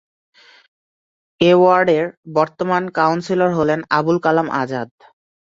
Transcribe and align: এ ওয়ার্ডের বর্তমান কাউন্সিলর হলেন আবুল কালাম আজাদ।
এ 1.41 1.51
ওয়ার্ডের 1.59 2.05
বর্তমান 2.35 2.83
কাউন্সিলর 2.97 3.51
হলেন 3.53 3.79
আবুল 3.97 4.17
কালাম 4.25 4.47
আজাদ। 4.61 4.89